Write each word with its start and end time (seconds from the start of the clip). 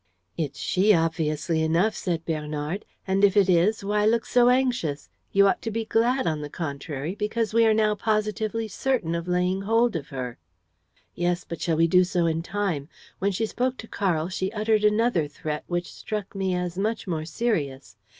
"It's 0.35 0.57
she, 0.57 0.95
obviously 0.95 1.61
enough," 1.61 1.93
said 1.95 2.25
Bernard. 2.25 2.85
"And, 3.05 3.23
if 3.23 3.37
it 3.37 3.47
is, 3.47 3.83
why 3.85 4.03
look 4.03 4.25
so 4.25 4.49
anxious? 4.49 5.11
You 5.31 5.47
ought 5.47 5.61
to 5.61 5.69
be 5.69 5.85
glad, 5.85 6.25
on 6.25 6.41
the 6.41 6.49
contrary, 6.49 7.13
because 7.13 7.53
we 7.53 7.67
are 7.67 7.73
now 7.75 7.93
positively 7.93 8.67
certain 8.67 9.13
of 9.13 9.27
laying 9.27 9.61
hold 9.61 9.95
of 9.95 10.07
her." 10.09 10.39
"Yes, 11.13 11.45
but 11.47 11.61
shall 11.61 11.77
we 11.77 11.85
do 11.85 12.03
so 12.03 12.25
in 12.25 12.41
time? 12.41 12.89
When 13.19 13.31
she 13.31 13.45
spoke 13.45 13.77
to 13.77 13.87
Karl, 13.87 14.27
she 14.27 14.51
uttered 14.53 14.83
another 14.83 15.27
threat 15.27 15.65
which 15.67 15.93
struck 15.93 16.33
me 16.33 16.55
as 16.55 16.79
much 16.79 17.05
more 17.05 17.23
serious. 17.25 17.95